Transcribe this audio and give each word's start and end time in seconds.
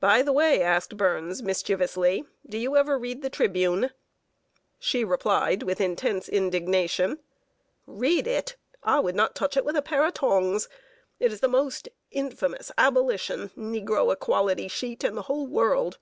"By 0.00 0.22
the 0.22 0.32
way," 0.32 0.60
asked 0.64 0.96
Burns, 0.96 1.40
mischievously, 1.40 2.24
"do 2.44 2.58
you 2.58 2.76
ever 2.76 2.98
read 2.98 3.22
The 3.22 3.30
Tribune?" 3.30 3.90
She 4.80 5.04
replied, 5.04 5.62
with 5.62 5.80
intense 5.80 6.28
indignation: 6.28 7.20
"Read 7.86 8.26
it! 8.26 8.56
I 8.82 8.98
would 8.98 9.14
not 9.14 9.36
touch 9.36 9.56
it 9.56 9.64
with 9.64 9.76
a 9.76 9.80
pair 9.80 10.04
of 10.04 10.14
tongs! 10.14 10.68
It 11.20 11.32
is 11.32 11.38
the 11.38 11.46
most 11.46 11.88
infamous 12.10 12.72
Abolition, 12.76 13.50
negro 13.50 14.12
equality 14.12 14.66
sheet 14.66 15.04
in 15.04 15.14
the 15.14 15.22
whole 15.22 15.46
world!" 15.46 15.98